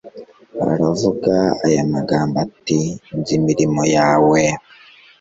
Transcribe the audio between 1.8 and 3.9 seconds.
magambo ati: 'Nzi imirimo